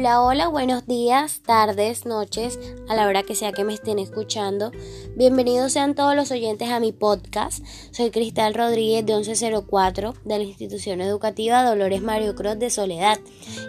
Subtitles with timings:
[0.00, 2.58] Hola, hola, buenos días, tardes, noches,
[2.88, 4.72] a la hora que sea que me estén escuchando.
[5.14, 7.62] Bienvenidos sean todos los oyentes a mi podcast.
[7.90, 13.18] Soy Cristal Rodríguez de 1104 de la institución educativa Dolores Mario Cruz de Soledad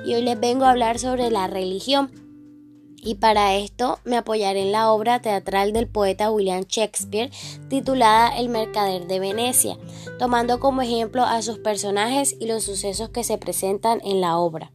[0.05, 2.09] y hoy les vengo a hablar sobre la religión.
[2.95, 7.29] Y para esto me apoyaré en la obra teatral del poeta William Shakespeare
[7.68, 9.77] titulada El Mercader de Venecia,
[10.18, 14.71] tomando como ejemplo a sus personajes y los sucesos que se presentan en la obra.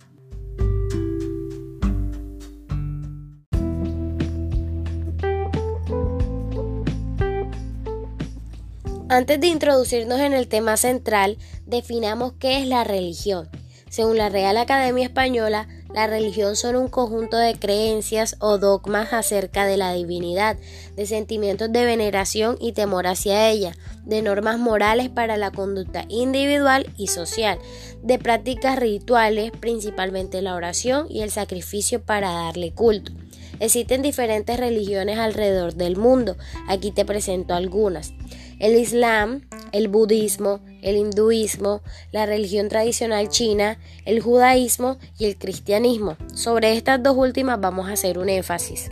[9.09, 13.49] Antes de introducirnos en el tema central, definamos qué es la religión.
[13.89, 19.65] Según la Real Academia Española, la religión son un conjunto de creencias o dogmas acerca
[19.65, 20.57] de la divinidad,
[20.97, 26.93] de sentimientos de veneración y temor hacia ella, de normas morales para la conducta individual
[26.97, 27.61] y social,
[28.03, 33.13] de prácticas rituales, principalmente la oración y el sacrificio para darle culto.
[33.61, 36.37] Existen diferentes religiones alrededor del mundo.
[36.69, 38.13] Aquí te presento algunas
[38.59, 41.83] el Islam, el budismo, el hinduismo,
[42.13, 46.17] la religión tradicional china, el judaísmo y el cristianismo.
[46.35, 48.91] Sobre estas dos últimas vamos a hacer un énfasis.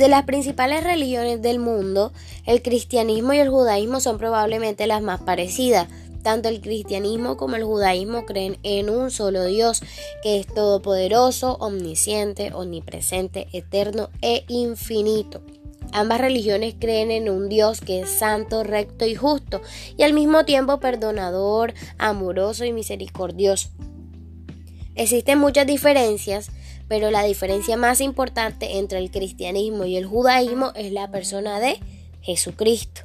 [0.00, 2.10] De las principales religiones del mundo,
[2.46, 5.88] el cristianismo y el judaísmo son probablemente las más parecidas,
[6.22, 9.82] tanto el cristianismo como el judaísmo creen en un solo Dios,
[10.22, 15.42] que es todopoderoso, omnisciente, omnipresente, eterno e infinito.
[15.92, 19.60] Ambas religiones creen en un Dios que es santo, recto y justo,
[19.98, 23.68] y al mismo tiempo perdonador, amoroso y misericordioso.
[24.94, 26.50] Existen muchas diferencias,
[26.90, 31.78] pero la diferencia más importante entre el cristianismo y el judaísmo es la persona de
[32.20, 33.02] Jesucristo.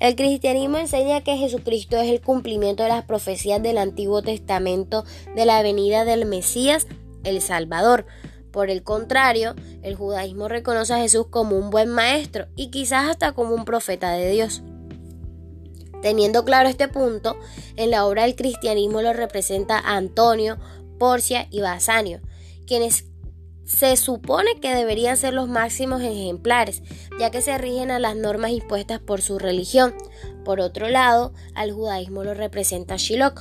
[0.00, 5.46] El cristianismo enseña que Jesucristo es el cumplimiento de las profecías del Antiguo Testamento de
[5.46, 6.86] la venida del Mesías,
[7.24, 8.04] el Salvador.
[8.50, 13.32] Por el contrario, el judaísmo reconoce a Jesús como un buen maestro y quizás hasta
[13.32, 14.60] como un profeta de Dios.
[16.02, 17.38] Teniendo claro este punto,
[17.76, 20.58] en la obra del cristianismo lo representa Antonio,
[20.98, 22.20] Porcia y Basanio,
[22.66, 23.06] quienes
[23.64, 26.82] se supone que deberían ser los máximos ejemplares,
[27.18, 29.94] ya que se rigen a las normas impuestas por su religión.
[30.44, 33.34] Por otro lado, al judaísmo lo representa Shiloh,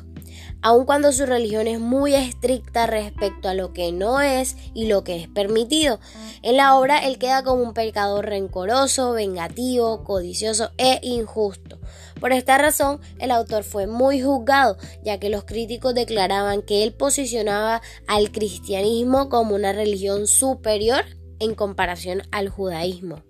[0.61, 5.03] aun cuando su religión es muy estricta respecto a lo que no es y lo
[5.03, 5.99] que es permitido.
[6.41, 11.79] En la obra él queda como un pecador rencoroso, vengativo, codicioso e injusto.
[12.19, 16.93] Por esta razón, el autor fue muy juzgado, ya que los críticos declaraban que él
[16.93, 21.03] posicionaba al cristianismo como una religión superior
[21.39, 23.23] en comparación al judaísmo.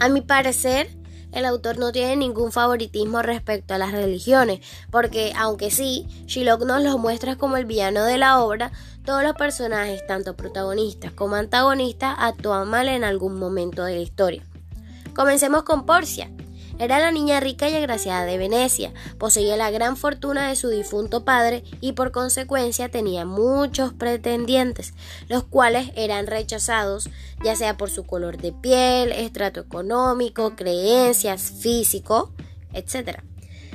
[0.00, 0.88] A mi parecer,
[1.30, 6.82] el autor no tiene ningún favoritismo respecto a las religiones, porque aunque sí, Shylock nos
[6.82, 8.72] lo muestra como el villano de la obra,
[9.04, 14.42] todos los personajes, tanto protagonistas como antagonistas, actúan mal en algún momento de la historia.
[15.14, 16.30] Comencemos con Porcia,
[16.80, 21.24] era la niña rica y agraciada de Venecia, poseía la gran fortuna de su difunto
[21.24, 24.94] padre y por consecuencia tenía muchos pretendientes,
[25.28, 27.10] los cuales eran rechazados
[27.44, 32.32] ya sea por su color de piel, estrato económico, creencias, físico,
[32.72, 33.20] etc.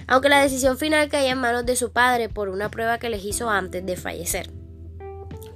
[0.08, 3.24] Aunque la decisión final caía en manos de su padre por una prueba que les
[3.24, 4.65] hizo antes de fallecer.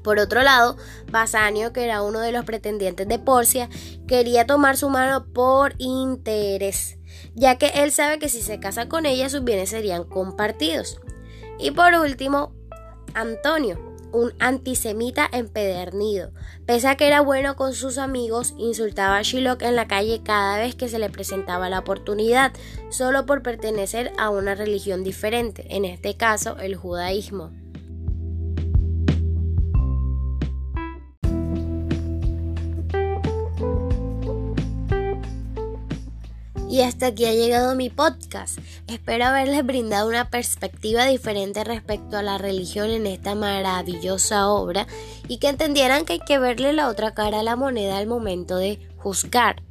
[0.04, 0.78] Por otro lado,
[1.12, 3.70] Basanio, que era uno de los pretendientes de Porcia,
[4.08, 7.00] quería tomar su mano por interés
[7.36, 11.00] ya que él sabe que si se casa con ella sus bienes serían compartidos.
[11.58, 12.54] Y por último,
[13.14, 13.80] Antonio,
[14.12, 16.32] un antisemita empedernido.
[16.66, 20.58] Pese a que era bueno con sus amigos, insultaba a Shiloh en la calle cada
[20.58, 22.54] vez que se le presentaba la oportunidad,
[22.90, 27.52] solo por pertenecer a una religión diferente, en este caso el judaísmo.
[36.70, 38.60] Y hasta aquí ha llegado mi podcast.
[38.88, 44.86] Espero haberles brindado una perspectiva diferente respecto a la religión en esta maravillosa obra
[45.28, 48.58] y que entendieran que hay que verle la otra cara a la moneda al momento
[48.58, 49.64] de juzgar.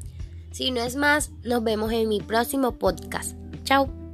[0.51, 3.37] Si no es más, nos vemos en mi próximo podcast.
[3.63, 4.08] Chao.